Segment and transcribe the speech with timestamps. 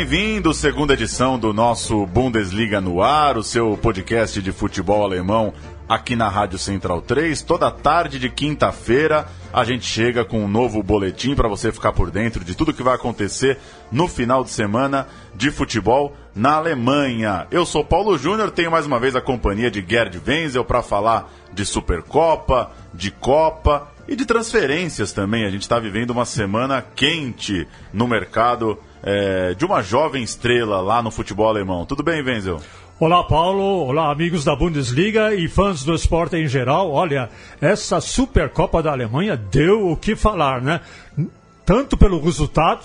[0.00, 5.52] Bem-vindo, segunda edição do nosso Bundesliga no ar, o seu podcast de futebol alemão
[5.86, 7.42] aqui na Rádio Central 3.
[7.42, 12.10] Toda tarde de quinta-feira a gente chega com um novo boletim para você ficar por
[12.10, 13.58] dentro de tudo que vai acontecer
[13.92, 17.46] no final de semana de futebol na Alemanha.
[17.50, 21.30] Eu sou Paulo Júnior, tenho mais uma vez a companhia de Gerd Wenzel para falar
[21.52, 25.44] de Supercopa, de Copa e de transferências também.
[25.44, 31.02] A gente está vivendo uma semana quente no mercado é, de uma jovem estrela lá
[31.02, 31.86] no futebol alemão.
[31.86, 32.60] Tudo bem, Wenzel?
[32.98, 33.86] Olá, Paulo.
[33.86, 36.90] Olá, amigos da Bundesliga e fãs do esporte em geral.
[36.90, 40.80] Olha, essa Supercopa da Alemanha deu o que falar, né?
[41.64, 42.84] Tanto pelo resultado,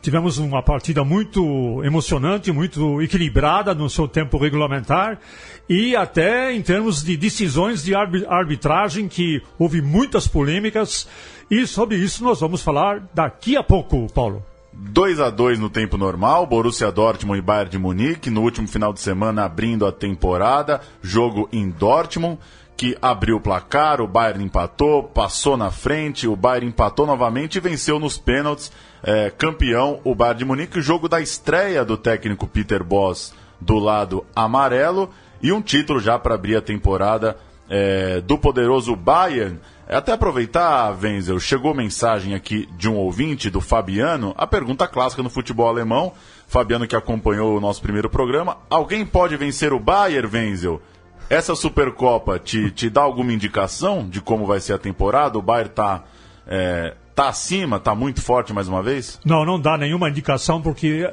[0.00, 5.18] tivemos uma partida muito emocionante, muito equilibrada no seu tempo regulamentar,
[5.68, 11.08] e até em termos de decisões de arbitragem, que houve muitas polêmicas,
[11.50, 14.44] e sobre isso nós vamos falar daqui a pouco, Paulo.
[14.82, 18.94] 2 a 2 no tempo normal, Borussia Dortmund e Bayern de Munique, no último final
[18.94, 22.38] de semana abrindo a temporada, jogo em Dortmund,
[22.78, 27.60] que abriu o placar, o Bayern empatou, passou na frente, o Bayern empatou novamente e
[27.60, 28.72] venceu nos pênaltis,
[29.02, 34.24] é, campeão o Bayern de Munique, jogo da estreia do técnico Peter Boss do lado
[34.34, 35.10] amarelo
[35.42, 37.36] e um título já para abrir a temporada
[37.68, 39.60] é, do poderoso Bayern,
[39.96, 45.30] até aproveitar, Wenzel, chegou mensagem aqui de um ouvinte, do Fabiano, a pergunta clássica no
[45.30, 46.12] futebol alemão.
[46.46, 48.58] Fabiano que acompanhou o nosso primeiro programa.
[48.68, 50.80] Alguém pode vencer o Bayern, Wenzel?
[51.28, 55.38] Essa Supercopa te, te dá alguma indicação de como vai ser a temporada?
[55.38, 56.04] O Bayern está
[56.46, 59.20] é, tá acima, está muito forte mais uma vez?
[59.24, 61.08] Não, não dá nenhuma indicação, porque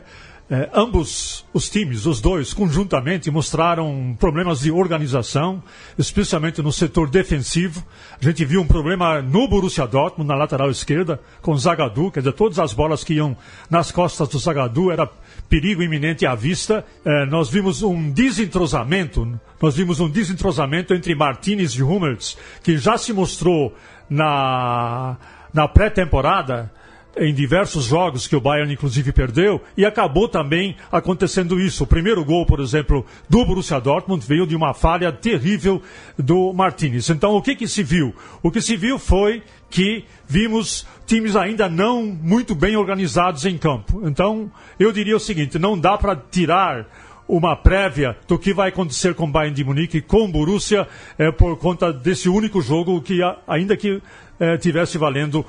[0.50, 5.62] é, ambos os times, os dois, conjuntamente, mostraram problemas de organização,
[5.98, 7.84] especialmente no setor defensivo.
[8.20, 12.22] A gente viu um problema no Borussia Dortmund, na lateral esquerda, com o Zagadou, quer
[12.22, 13.36] dizer, todas as bolas que iam
[13.70, 15.10] nas costas do Zagadou era
[15.50, 16.86] perigo iminente à vista.
[17.04, 22.98] É, nós vimos um desentrosamento, nós vimos um desentrosamento entre Martinez e Hummels, que já
[22.98, 23.76] se mostrou
[24.10, 25.18] na,
[25.54, 26.72] na pré-temporada
[27.20, 31.84] em diversos jogos que o Bayern inclusive perdeu e acabou também acontecendo isso.
[31.84, 35.82] O primeiro gol, por exemplo, do Borussia Dortmund veio de uma falha terrível
[36.18, 37.10] do Martinez.
[37.10, 38.14] Então, o que que se viu?
[38.42, 44.02] O que se viu foi que vimos times ainda não muito bem organizados em campo.
[44.08, 46.88] Então, eu diria o seguinte, não dá para tirar
[47.28, 51.32] uma prévia do que vai acontecer com o Bayern de Munique, com o Borussia, é,
[51.32, 54.02] por conta desse único jogo que, ainda que
[54.40, 55.46] é, tivesse valendo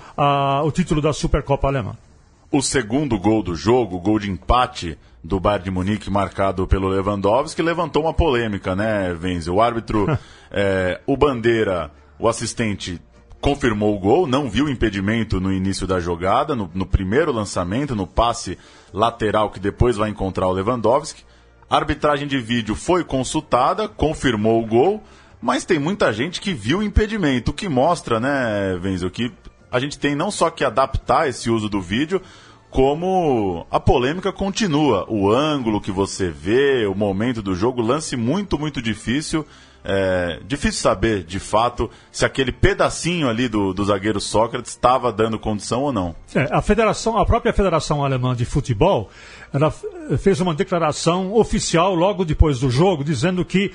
[0.64, 1.96] o título da Supercopa Alemã.
[2.50, 6.88] O segundo gol do jogo, o gol de empate do Bayern de Munique, marcado pelo
[6.88, 9.50] Lewandowski, levantou uma polêmica, né, Venze?
[9.50, 10.06] O árbitro,
[10.50, 13.00] é, o Bandeira, o assistente,
[13.40, 18.06] confirmou o gol, não viu impedimento no início da jogada, no, no primeiro lançamento, no
[18.06, 18.58] passe
[18.92, 21.24] lateral que depois vai encontrar o Lewandowski.
[21.68, 25.02] A arbitragem de vídeo foi consultada, confirmou o gol,
[25.40, 29.32] mas tem muita gente que viu o impedimento, o que mostra, né, Venzo, que
[29.70, 32.20] a gente tem não só que adaptar esse uso do vídeo,
[32.70, 35.06] como a polêmica continua.
[35.08, 39.46] O ângulo que você vê, o momento do jogo, lance muito, muito difícil.
[39.84, 45.38] É, difícil saber, de fato, se aquele pedacinho ali do, do zagueiro Sócrates estava dando
[45.38, 46.14] condição ou não.
[46.34, 49.08] É, a federação, a própria Federação Alemã de Futebol,
[49.52, 49.72] ela
[50.18, 53.72] fez uma declaração oficial logo depois do jogo, dizendo que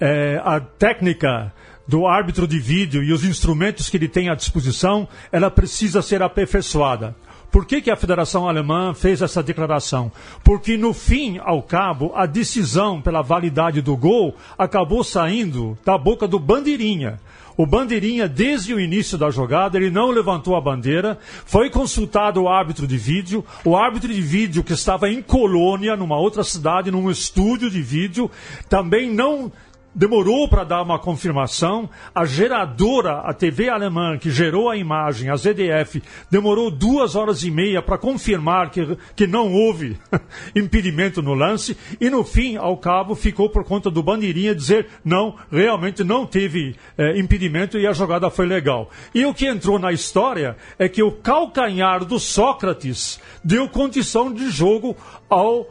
[0.00, 1.52] é, a técnica
[1.86, 6.22] do árbitro de vídeo e os instrumentos que ele tem à disposição, ela precisa ser
[6.22, 7.14] aperfeiçoada.
[7.50, 10.10] Por que, que a Federação Alemã fez essa declaração?
[10.42, 16.26] Porque, no fim ao cabo, a decisão pela validade do gol acabou saindo da boca
[16.26, 17.20] do Bandeirinha.
[17.54, 22.48] O Bandeirinha, desde o início da jogada, ele não levantou a bandeira, foi consultado o
[22.48, 27.10] árbitro de vídeo, o árbitro de vídeo que estava em Colônia, numa outra cidade, num
[27.10, 28.30] estúdio de vídeo,
[28.70, 29.52] também não
[29.94, 31.88] demorou para dar uma confirmação.
[32.14, 37.50] A geradora, a TV alemã que gerou a imagem, a ZDF, demorou duas horas e
[37.50, 39.98] meia para confirmar que, que não houve
[40.56, 41.76] impedimento no lance.
[42.00, 46.76] E no fim, ao cabo, ficou por conta do bandeirinha dizer não, realmente não teve
[46.96, 48.90] é, impedimento e a jogada foi legal.
[49.14, 54.50] E o que entrou na história é que o calcanhar do Sócrates deu condição de
[54.50, 54.96] jogo
[55.28, 55.66] ao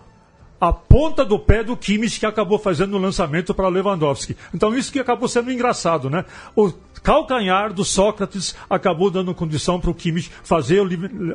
[0.61, 4.37] a ponta do pé do Kimmich que acabou fazendo o lançamento para Lewandowski.
[4.53, 6.23] Então isso que acabou sendo engraçado, né?
[6.55, 6.71] O
[7.01, 10.87] calcanhar do Sócrates acabou dando condição para o Kimmich fazer o,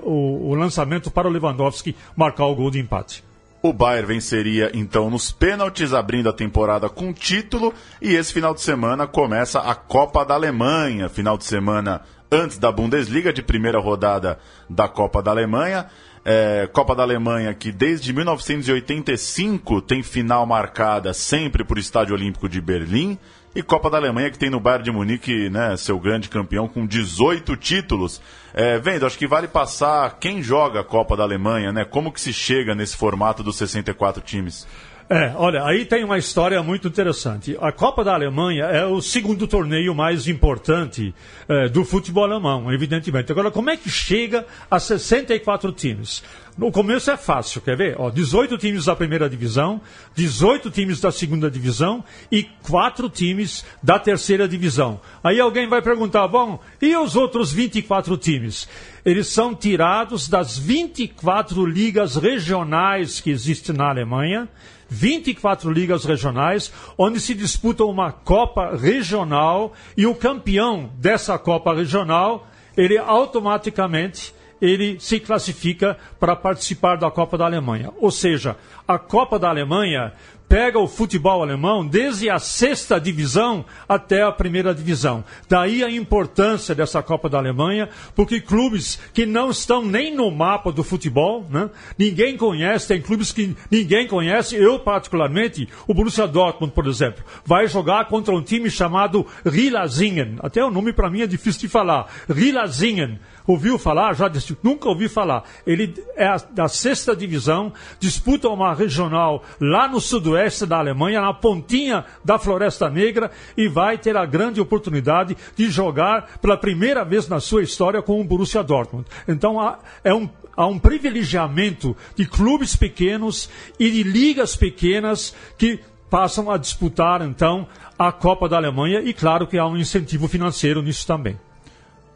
[0.08, 3.24] o, o lançamento para o Lewandowski marcar o gol de empate.
[3.60, 7.74] O Bayern venceria então nos pênaltis, abrindo a temporada com título.
[8.00, 11.08] E esse final de semana começa a Copa da Alemanha.
[11.08, 14.38] Final de semana antes da Bundesliga, de primeira rodada
[14.70, 15.86] da Copa da Alemanha.
[16.28, 22.60] É, Copa da Alemanha que desde 1985 tem final marcada sempre por Estádio Olímpico de
[22.60, 23.16] Berlim.
[23.54, 26.84] E Copa da Alemanha que tem no Bayern de Munique, né, seu grande campeão com
[26.84, 28.20] 18 títulos.
[28.52, 31.84] É, vendo, acho que vale passar quem joga a Copa da Alemanha, né?
[31.84, 34.66] Como que se chega nesse formato dos 64 times?
[35.08, 37.56] É, olha, aí tem uma história muito interessante.
[37.60, 41.14] A Copa da Alemanha é o segundo torneio mais importante
[41.48, 43.30] é, do futebol alemão, evidentemente.
[43.30, 46.24] Agora, como é que chega a 64 times?
[46.56, 47.96] No começo é fácil, quer ver?
[47.98, 49.78] Ó, 18 times da primeira divisão,
[50.14, 54.98] 18 times da segunda divisão e 4 times da terceira divisão.
[55.22, 58.66] Aí alguém vai perguntar, bom, e os outros 24 times?
[59.04, 64.48] Eles são tirados das 24 ligas regionais que existem na Alemanha
[64.88, 72.48] 24 ligas regionais, onde se disputa uma Copa regional e o campeão dessa Copa regional,
[72.76, 77.92] ele automaticamente ele se classifica para participar da Copa da Alemanha.
[78.00, 78.56] Ou seja,
[78.86, 80.12] a Copa da Alemanha
[80.48, 85.24] pega o futebol alemão desde a sexta divisão até a primeira divisão.
[85.48, 90.70] Daí a importância dessa Copa da Alemanha, porque clubes que não estão nem no mapa
[90.70, 91.68] do futebol, né?
[91.98, 97.66] ninguém conhece, tem clubes que ninguém conhece, eu particularmente, o Borussia Dortmund, por exemplo, vai
[97.66, 100.36] jogar contra um time chamado Rilazingen.
[100.40, 102.06] Até o nome para mim é difícil de falar.
[102.28, 104.14] Rilazingen ouviu falar?
[104.14, 105.44] Já disse, nunca ouvi falar.
[105.66, 110.35] Ele é da sexta divisão, disputa uma regional lá no sudoeste
[110.66, 116.38] da Alemanha, na pontinha da Floresta Negra, e vai ter a grande oportunidade de jogar
[116.40, 119.06] pela primeira vez na sua história com o Borussia Dortmund.
[119.26, 123.48] Então há, é um, há um privilegiamento de clubes pequenos
[123.78, 127.66] e de ligas pequenas que passam a disputar então
[127.98, 131.36] a Copa da Alemanha e claro que há um incentivo financeiro nisso também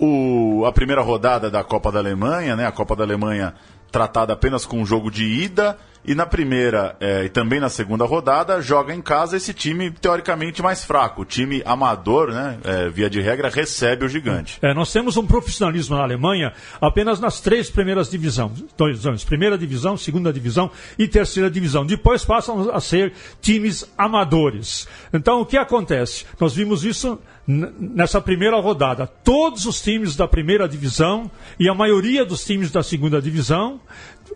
[0.00, 2.66] o, a primeira rodada da Copa da Alemanha, né?
[2.66, 3.55] A Copa da Alemanha
[3.93, 8.05] tratada apenas com um jogo de ida e na primeira é, e também na segunda
[8.05, 11.23] rodada joga em casa esse time teoricamente mais fraco.
[11.23, 14.58] O time amador, né, é, via de regra, recebe o gigante.
[14.62, 18.61] É, nós temos um profissionalismo na Alemanha apenas nas três primeiras divisões.
[19.05, 21.85] Anos, primeira divisão, segunda divisão e terceira divisão.
[21.85, 24.88] Depois passam a ser times amadores.
[25.12, 26.25] Então o que acontece?
[26.38, 29.06] Nós vimos isso nessa primeira rodada.
[29.06, 33.81] Todos os times da primeira divisão e a maioria dos times da segunda divisão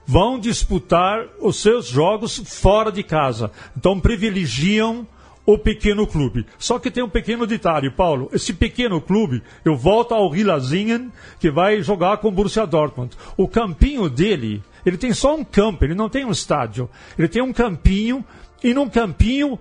[0.06, 3.50] vão disputar os seus jogos fora de casa.
[3.76, 5.06] Então privilegiam
[5.46, 6.46] o pequeno clube.
[6.58, 8.30] Só que tem um pequeno detalhe, Paulo.
[8.32, 13.16] Esse pequeno clube, eu volto ao Rilazingen, que vai jogar com o Borussia Dortmund.
[13.36, 16.88] O campinho dele, ele tem só um campo, ele não tem um estádio.
[17.18, 18.24] Ele tem um campinho,
[18.62, 19.58] e num campinho,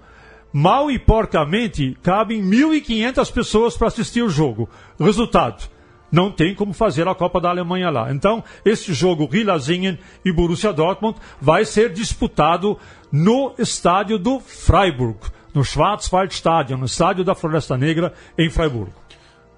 [0.53, 4.69] mal e porcamente, cabem 1.500 pessoas para assistir o jogo.
[4.97, 5.69] Resultado,
[6.13, 8.13] não tem como fazer a Copa da Alemanha lá.
[8.13, 12.77] Então, esse jogo Rilazingen e Borussia Dortmund vai ser disputado
[13.11, 15.17] no estádio do Freiburg,
[15.55, 18.91] no Schwarzwaldstadion, no estádio da Floresta Negra em Freiburg.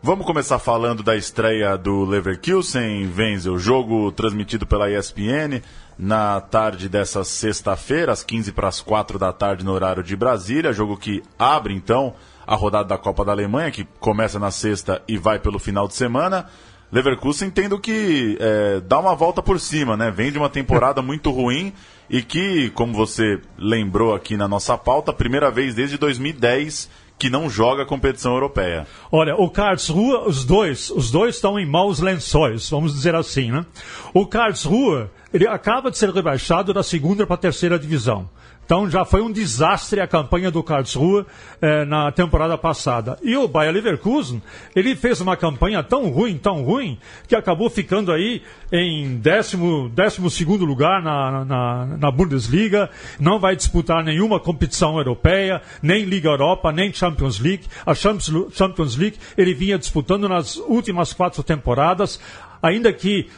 [0.02, 5.62] Vamos começar falando da estreia do Leverkusen, Wenzel, jogo transmitido pela ESPN
[5.98, 10.72] na tarde dessa sexta-feira, às 15 para as 4 da tarde no horário de Brasília,
[10.72, 12.14] jogo que abre então
[12.46, 15.96] a rodada da Copa da Alemanha, que começa na sexta e vai pelo final de
[15.96, 16.48] semana.
[16.92, 20.12] Leverkusen tendo que é, dar uma volta por cima, né?
[20.12, 21.74] Vem de uma temporada muito ruim
[22.10, 27.50] e que, como você lembrou aqui na nossa pauta, primeira vez desde 2010 que não
[27.50, 28.86] joga a competição europeia.
[29.12, 33.66] Olha, o Karlsruhe, os dois, os dois estão em maus lençóis, vamos dizer assim, né?
[34.14, 38.30] O Karlsruhe, ele acaba de ser rebaixado da segunda para a terceira divisão.
[38.66, 41.26] Então já foi um desastre a campanha do Karlsruhe
[41.62, 43.18] eh, na temporada passada.
[43.22, 44.42] E o Bayer Leverkusen,
[44.76, 48.42] ele fez uma campanha tão ruim, tão ruim, que acabou ficando aí
[48.72, 55.62] em décimo, décimo segundo lugar na, na, na Bundesliga, não vai disputar nenhuma competição europeia,
[55.82, 57.66] nem Liga Europa, nem Champions League.
[57.86, 62.20] A Champions League ele vinha disputando nas últimas quatro temporadas,
[62.64, 63.30] ainda que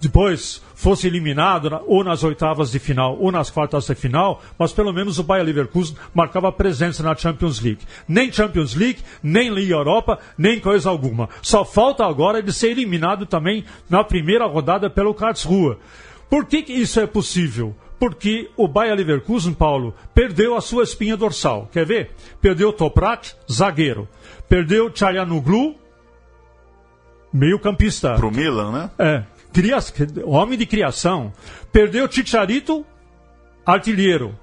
[0.00, 4.92] depois fosse eliminado ou nas oitavas de final ou nas quartas de final, mas pelo
[4.92, 7.80] menos o Bayer Leverkusen marcava presença na Champions League.
[8.06, 11.28] Nem Champions League, nem Liga Europa, nem coisa alguma.
[11.42, 15.76] Só falta agora ele ser eliminado também na primeira rodada pelo Karlsruhe.
[16.30, 17.74] Por que, que isso é possível?
[17.98, 21.68] porque o Bayer Leverkusen, Paulo, perdeu a sua espinha dorsal.
[21.72, 22.12] Quer ver?
[22.40, 24.08] Perdeu Toprak, zagueiro.
[24.48, 25.74] Perdeu Chayanoglu,
[27.32, 28.14] meio campista.
[28.14, 28.90] Pro Milan, né?
[29.00, 29.78] É, cria,
[30.24, 31.32] homem de criação.
[31.72, 32.84] Perdeu Chicharito,
[33.64, 34.34] artilheiro.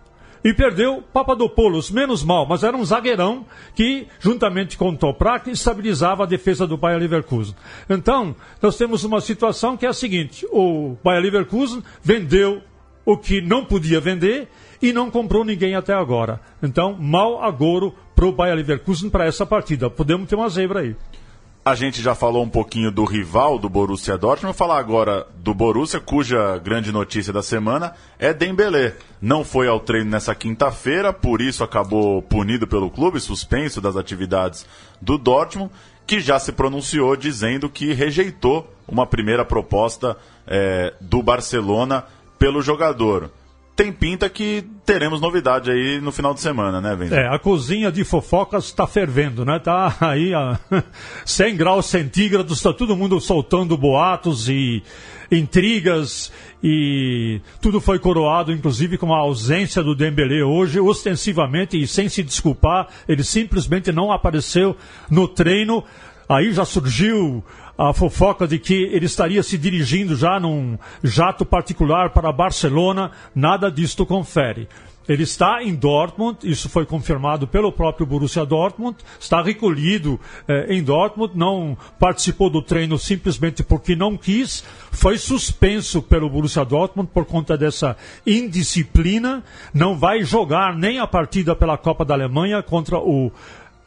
[0.43, 6.27] E perdeu Papadopoulos, menos mal, mas era um zagueirão que, juntamente com Toprak, estabilizava a
[6.27, 7.55] defesa do Bayer Leverkusen.
[7.89, 12.61] Então, nós temos uma situação que é a seguinte: o Bayer Leverkusen vendeu
[13.03, 14.47] o que não podia vender
[14.79, 16.39] e não comprou ninguém até agora.
[16.61, 19.89] Então, mal agouro para o Bayer Leverkusen para essa partida.
[19.89, 20.95] Podemos ter uma zebra aí.
[21.67, 25.51] A gente já falou um pouquinho do rival do Borussia Dortmund, vou falar agora do
[25.51, 28.93] Borussia, cuja grande notícia da semana é Dembélé.
[29.19, 34.63] Não foi ao treino nessa quinta-feira, por isso acabou punido pelo clube, suspenso das atividades
[35.01, 35.71] do Dortmund,
[36.05, 42.05] que já se pronunciou dizendo que rejeitou uma primeira proposta é, do Barcelona
[42.37, 43.31] pelo jogador
[43.75, 47.13] tem pinta que teremos novidade aí no final de semana, né, Vendo?
[47.13, 49.59] É, a cozinha de fofocas está fervendo, né?
[49.59, 50.57] Tá aí a
[51.25, 54.81] 100 graus centígrados, está todo mundo soltando boatos e
[55.29, 56.31] intrigas
[56.63, 62.23] e tudo foi coroado, inclusive com a ausência do Dembélé hoje, ostensivamente e sem se
[62.23, 64.75] desculpar, ele simplesmente não apareceu
[65.09, 65.83] no treino.
[66.27, 67.43] Aí já surgiu
[67.77, 73.69] a fofoca de que ele estaria se dirigindo já num jato particular para Barcelona, nada
[73.69, 74.67] disto confere.
[75.07, 80.83] Ele está em Dortmund, isso foi confirmado pelo próprio Borussia Dortmund, está recolhido eh, em
[80.83, 87.25] Dortmund, não participou do treino simplesmente porque não quis, foi suspenso pelo Borussia Dortmund por
[87.25, 93.31] conta dessa indisciplina, não vai jogar nem a partida pela Copa da Alemanha contra o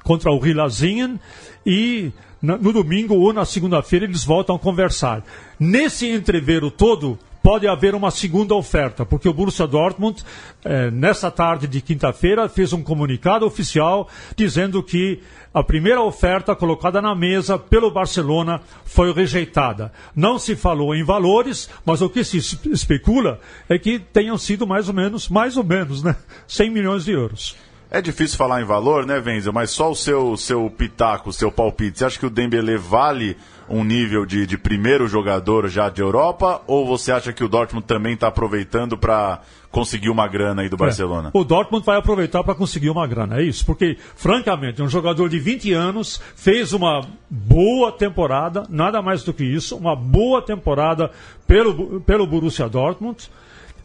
[0.04, 1.20] contra o Rilazingen
[1.66, 5.24] e no domingo ou na segunda-feira eles voltam a conversar.
[5.58, 10.22] Nesse entreveiro todo, pode haver uma segunda oferta, porque o Borussia Dortmund,
[10.64, 15.20] eh, nessa tarde de quinta-feira, fez um comunicado oficial dizendo que
[15.52, 19.92] a primeira oferta colocada na mesa pelo Barcelona foi rejeitada.
[20.14, 22.36] Não se falou em valores, mas o que se
[22.70, 26.16] especula é que tenham sido mais ou menos, mais ou menos, né,
[26.46, 27.56] 100 milhões de euros.
[27.90, 29.52] É difícil falar em valor, né, Wenzel?
[29.52, 31.98] Mas só o seu, seu pitaco, o seu palpite.
[31.98, 33.34] Você acha que o Dembélé vale
[33.66, 36.60] um nível de, de primeiro jogador já de Europa?
[36.66, 39.40] Ou você acha que o Dortmund também está aproveitando para
[39.70, 41.30] conseguir uma grana aí do é, Barcelona?
[41.32, 43.64] É, o Dortmund vai aproveitar para conseguir uma grana, é isso.
[43.64, 49.44] Porque, francamente, um jogador de 20 anos fez uma boa temporada, nada mais do que
[49.44, 51.10] isso, uma boa temporada
[51.46, 53.30] pelo, pelo Borussia Dortmund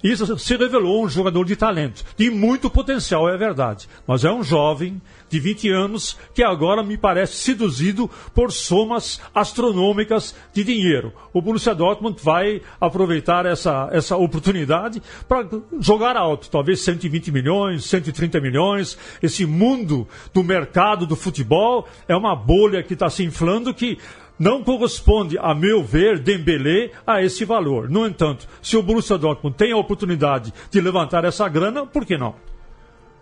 [0.03, 3.87] isso se revelou um jogador de talento, de muito potencial, é verdade.
[4.05, 10.35] Mas é um jovem de 20 anos que agora me parece seduzido por somas astronômicas
[10.53, 11.13] de dinheiro.
[11.31, 15.47] O Borussia Dortmund vai aproveitar essa, essa oportunidade para
[15.79, 18.97] jogar alto, talvez 120 milhões, 130 milhões.
[19.21, 23.97] Esse mundo do mercado do futebol é uma bolha que está se inflando que
[24.37, 27.89] não corresponde, a meu ver, Dembélé a esse valor.
[27.89, 32.17] No entanto, se o Borussia Dortmund tem a oportunidade de levantar essa grana, por que
[32.17, 32.35] não?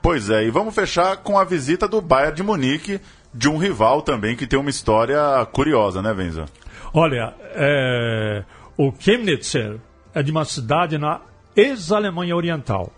[0.01, 3.00] Pois é, e vamos fechar com a visita do Bayern de Munique,
[3.34, 6.46] de um rival também que tem uma história curiosa, né, Venza?
[6.94, 8.44] Olha, é...
[8.77, 9.80] o Chemnitzer
[10.13, 11.22] é de uma cidade na
[11.56, 12.91] ex-Alemanha Oriental.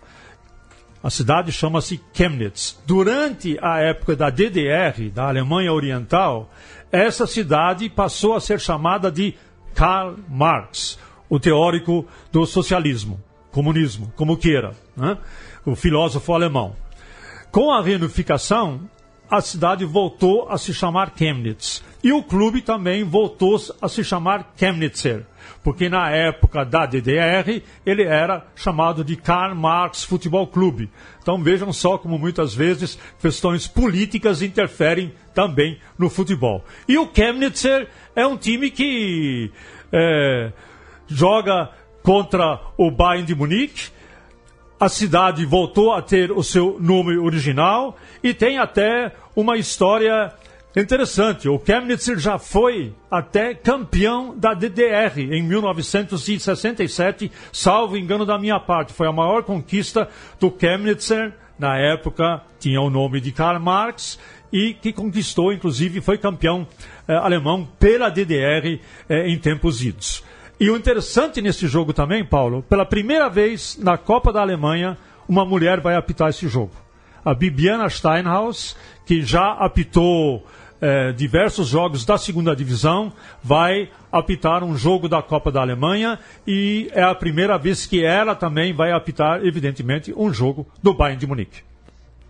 [1.03, 2.81] A cidade chama-se Chemnitz.
[2.87, 6.49] Durante a época da DDR, da Alemanha Oriental,
[6.93, 9.33] essa cidade passou a ser chamada de
[9.73, 13.19] Karl Marx, o teórico do socialismo,
[13.51, 15.17] comunismo, como queira, né?
[15.65, 16.75] o filósofo alemão.
[17.51, 18.87] Com a reunificação,
[19.27, 21.83] a cidade voltou a se chamar Chemnitz.
[22.03, 25.25] E o clube também voltou a se chamar Chemnitzer,
[25.63, 30.89] porque na época da DDR ele era chamado de Karl Marx Futebol Clube.
[31.21, 36.63] Então vejam só como muitas vezes questões políticas interferem também no futebol.
[36.87, 39.51] E o Chemnitzer é um time que
[39.91, 40.51] é,
[41.07, 41.69] joga
[42.01, 43.89] contra o Bayern de Munique.
[44.79, 50.33] A cidade voltou a ter o seu nome original e tem até uma história
[50.75, 58.59] Interessante, o Chemnitzer já foi até campeão da DDR em 1967, salvo engano da minha
[58.59, 58.91] parte.
[58.91, 61.31] Foi a maior conquista do Chemnitzer.
[61.59, 64.17] Na época tinha o nome de Karl Marx
[64.51, 66.65] e que conquistou, inclusive, foi campeão
[67.07, 70.23] eh, alemão pela DDR eh, em tempos idos.
[70.59, 74.97] E o interessante nesse jogo também, Paulo, pela primeira vez na Copa da Alemanha,
[75.29, 76.71] uma mulher vai apitar esse jogo.
[77.23, 78.75] A Bibiana Steinhaus,
[79.05, 80.45] que já apitou
[80.83, 86.89] eh, diversos jogos da segunda divisão, vai apitar um jogo da Copa da Alemanha e
[86.91, 91.25] é a primeira vez que ela também vai apitar, evidentemente, um jogo do Bayern de
[91.25, 91.61] Munique.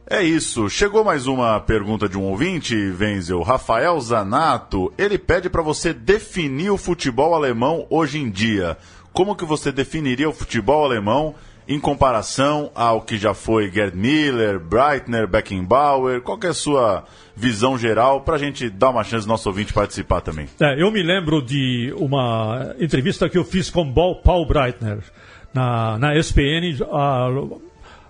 [0.06, 0.70] É isso.
[0.70, 3.42] Chegou mais uma pergunta de um ouvinte, Wenzel.
[3.42, 4.94] Rafael Zanato.
[5.00, 8.78] Ele pede para você definir o futebol alemão hoje em dia.
[9.12, 11.34] Como que você definiria o futebol alemão
[11.68, 16.22] em comparação ao que já foi Gerd Miller, Breitner, Beckenbauer?
[16.22, 17.06] Qual é a sua
[17.36, 20.48] visão geral para a gente dar uma chance do nosso ouvinte participar também?
[20.60, 25.00] É, eu me lembro de uma entrevista que eu fiz com Paul Breitner
[25.54, 26.78] na, na SPN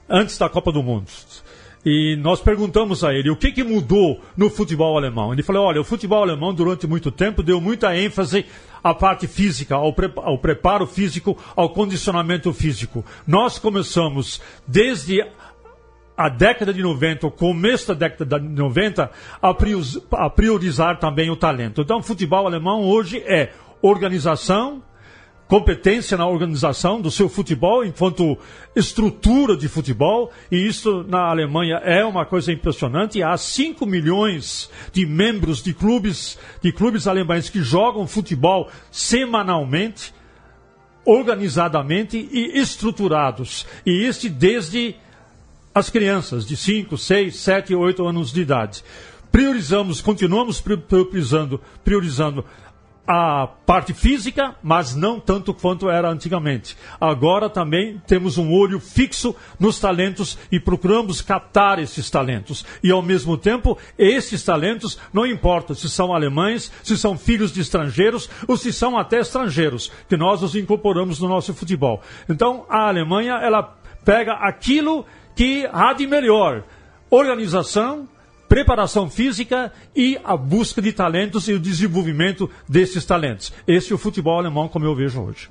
[0.10, 1.08] antes da Copa do Mundo.
[1.86, 5.34] E nós perguntamos a ele o que, que mudou no futebol alemão.
[5.34, 8.46] Ele falou: olha, o futebol alemão durante muito tempo deu muita ênfase
[8.84, 13.04] à parte física, ao, pre ao preparo físico, ao condicionamento físico.
[13.28, 15.26] Nós começamos desde
[16.16, 19.10] a década de 90, o começo da década de 90,
[19.42, 21.82] a priorizar também o talento.
[21.82, 24.82] Então, o futebol alemão hoje é organização,
[25.54, 28.36] competência na organização do seu futebol enquanto
[28.76, 33.22] estrutura de futebol, e isso na Alemanha é uma coisa impressionante.
[33.22, 40.12] Há 5 milhões de membros de clubes, de clubes alemães que jogam futebol semanalmente,
[41.06, 43.64] organizadamente e estruturados.
[43.86, 44.96] E este desde
[45.72, 48.84] as crianças de 5, 6, 7, 8 anos de idade.
[49.32, 52.44] Priorizamos, continuamos priorizando, priorizando
[53.06, 56.78] a parte física, mas não tanto quanto era antigamente.
[57.00, 62.66] Agora também temos um olho fixo nos talentos e procuramos captar esses talentos.
[62.82, 67.62] E ao mesmo tempo, esses talentos, não importa se são alemães, se são filhos de
[67.62, 72.02] estrangeiros ou se são até estrangeiros, que nós os incorporamos no nosso futebol.
[72.30, 75.06] Então, a Alemanha, ela pega aquilo
[75.36, 76.64] que há de melhor.
[77.10, 78.08] Organização,
[78.54, 83.52] preparação física e a busca de talentos e o desenvolvimento desses talentos.
[83.68, 85.50] Esse é o futebol alemão como eu vejo hoje.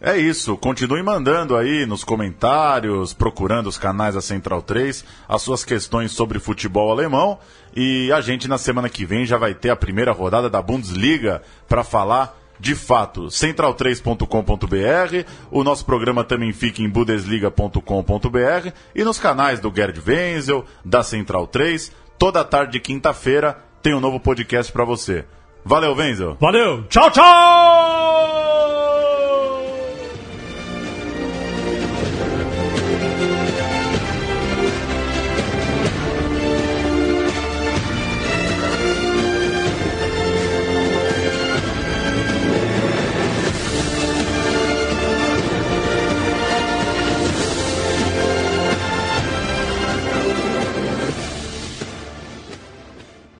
[0.00, 5.64] É isso, continue mandando aí nos comentários, procurando os canais da Central 3, as suas
[5.64, 7.38] questões sobre futebol alemão.
[7.76, 11.42] E a gente na semana que vem já vai ter a primeira rodada da Bundesliga
[11.68, 15.28] para falar de fato, central3.com.br.
[15.50, 21.48] O nosso programa também fica em bundesliga.com.br e nos canais do Gerd Wenzel, da Central
[21.48, 21.90] 3.
[22.22, 25.24] Toda tarde de quinta-feira tem um novo podcast para você.
[25.64, 26.36] Valeu, Wenzel.
[26.38, 26.84] Valeu.
[26.84, 27.91] Tchau, tchau!